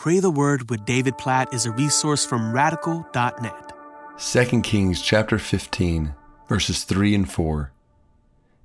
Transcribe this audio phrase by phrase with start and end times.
[0.00, 3.72] Pray the Word with David Platt is a resource from radical.net.
[4.18, 6.14] 2 Kings chapter 15,
[6.48, 7.70] verses 3 and 4.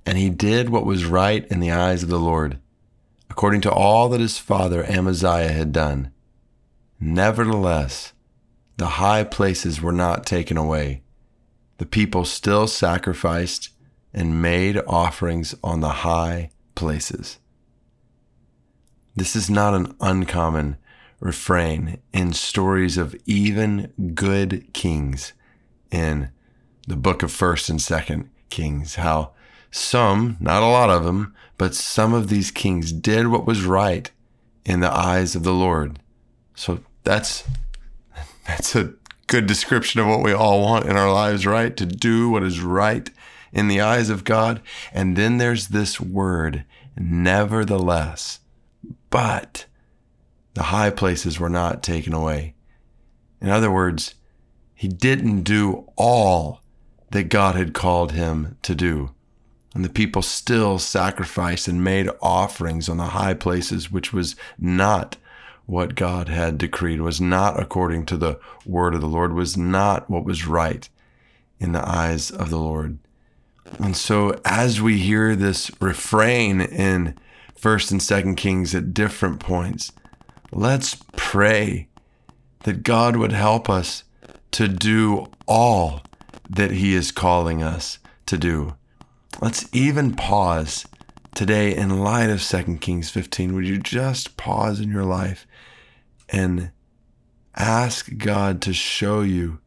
[0.06, 2.58] And he did what was right in the eyes of the Lord,
[3.28, 6.10] according to all that his father Amaziah had done.
[6.98, 8.14] Nevertheless,
[8.78, 11.02] the high places were not taken away.
[11.76, 13.68] The people still sacrificed
[14.14, 17.36] and made offerings on the high places.
[19.14, 20.78] This is not an uncommon
[21.20, 25.32] refrain in stories of even good kings
[25.90, 26.30] in
[26.86, 29.32] the book of 1st and 2nd Kings, how
[29.70, 34.10] some, not a lot of them, but some of these kings did what was right
[34.64, 35.98] in the eyes of the Lord.
[36.54, 37.44] So that's
[38.46, 38.94] that's a
[39.26, 41.76] good description of what we all want in our lives, right?
[41.76, 43.10] To do what is right
[43.52, 44.60] in the eyes of God.
[44.92, 46.64] And then there's this word,
[46.96, 48.40] nevertheless.
[49.10, 49.66] But
[50.56, 52.54] the high places were not taken away.
[53.42, 54.14] In other words,
[54.74, 56.62] he didn't do all
[57.10, 59.10] that God had called him to do.
[59.74, 65.18] And the people still sacrificed and made offerings on the high places, which was not
[65.66, 70.08] what God had decreed, was not according to the word of the Lord, was not
[70.08, 70.88] what was right
[71.60, 72.98] in the eyes of the Lord.
[73.78, 77.14] And so as we hear this refrain in
[77.54, 79.92] first and second Kings at different points,
[80.52, 81.88] let's pray
[82.64, 84.04] that God would help us
[84.52, 86.02] to do all
[86.48, 88.74] that He is calling us to do.
[89.40, 90.86] Let's even pause
[91.34, 93.54] today in light of 2 Kings 15.
[93.54, 95.46] Would you just pause in your life
[96.28, 96.70] and
[97.54, 99.60] ask God to show you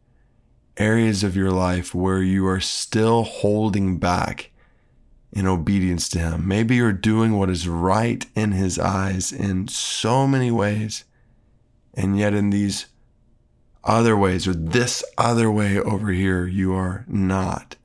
[0.78, 4.52] areas of your life where you are still holding back
[5.32, 6.48] in obedience to Him.
[6.48, 11.04] Maybe you're doing what is right in His eyes in so many ways,
[11.94, 12.88] and yet in these
[13.84, 17.76] other ways, or this other way over here, you are not,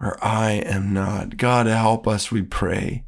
[0.00, 1.36] or I am not.
[1.36, 3.04] God, help us, we pray.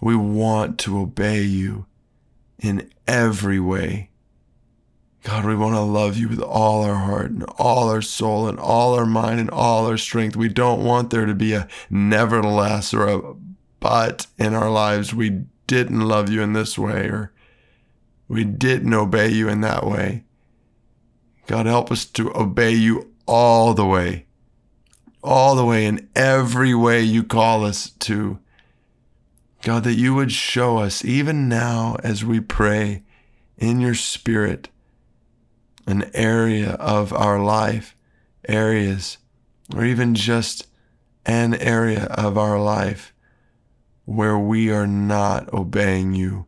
[0.00, 1.86] We want to obey you
[2.58, 4.10] in every way.
[5.22, 8.58] God, we want to love you with all our heart and all our soul and
[8.58, 10.34] all our mind and all our strength.
[10.34, 13.34] We don't want there to be a nevertheless or a
[13.78, 15.14] but in our lives.
[15.14, 17.32] We didn't love you in this way or
[18.28, 20.24] we didn't obey you in that way.
[21.46, 24.26] God, help us to obey you all the way,
[25.22, 28.38] all the way in every way you call us to.
[29.62, 33.04] God, that you would show us, even now as we pray
[33.58, 34.68] in your spirit,
[35.86, 37.96] an area of our life,
[38.48, 39.18] areas,
[39.74, 40.66] or even just
[41.24, 43.12] an area of our life
[44.04, 46.46] where we are not obeying you,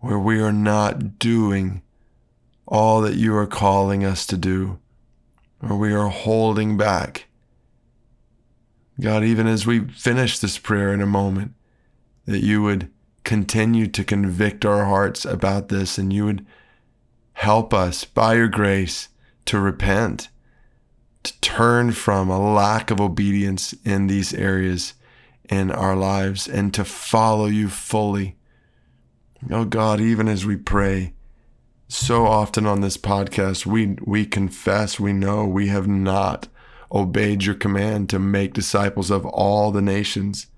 [0.00, 1.82] where we are not doing
[2.66, 4.78] all that you are calling us to do,
[5.62, 7.26] or we are holding back.
[9.00, 11.54] God, even as we finish this prayer in a moment,
[12.26, 12.90] that you would
[13.24, 16.46] continue to convict our hearts about this and you would
[17.38, 19.10] Help us by your grace
[19.44, 20.28] to repent,
[21.22, 24.94] to turn from a lack of obedience in these areas
[25.48, 28.36] in our lives and to follow you fully.
[29.52, 31.14] Oh God, even as we pray,
[31.86, 36.48] so often on this podcast, we, we confess, we know we have not
[36.90, 40.48] obeyed your command to make disciples of all the nations.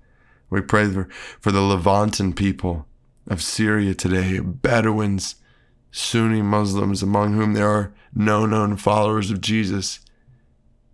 [0.49, 1.07] We pray for,
[1.39, 2.87] for the Levantine people
[3.27, 5.35] of Syria today, Bedouins,
[5.91, 9.99] Sunni Muslims, among whom there are no known followers of Jesus.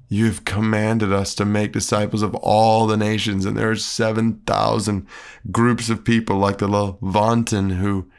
[0.10, 5.06] You have commanded us to make disciples of all the nations, and there are 7,000
[5.52, 8.10] groups of people like the Levantine who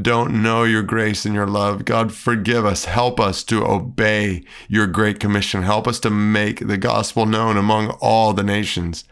[0.00, 1.84] don't know your grace and your love.
[1.84, 2.86] God, forgive us.
[2.86, 5.62] Help us to obey your great commission.
[5.62, 9.04] Help us to make the gospel known among all the nations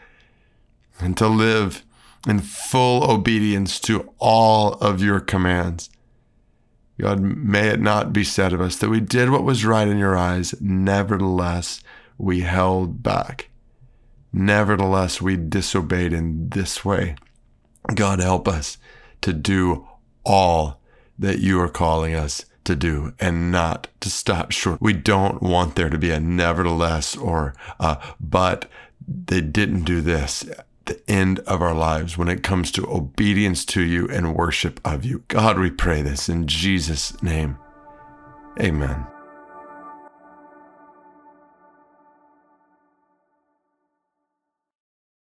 [0.98, 1.84] and to live
[2.26, 5.90] in full obedience to all of your commands.
[7.00, 9.98] God, may it not be said of us that we did what was right in
[9.98, 11.82] your eyes, nevertheless,
[12.18, 13.48] we held back.
[14.32, 17.16] Nevertheless, we disobeyed in this way.
[17.94, 18.78] God, help us
[19.22, 19.88] to do
[20.24, 20.80] all
[21.18, 24.80] that you are calling us to do and not to stop short.
[24.80, 28.70] We don't want there to be a nevertheless or a but
[29.08, 30.44] they didn't do this
[30.90, 35.04] the end of our lives when it comes to obedience to you and worship of
[35.04, 35.22] you.
[35.28, 37.56] God, we pray this in Jesus' name.
[38.60, 39.06] Amen.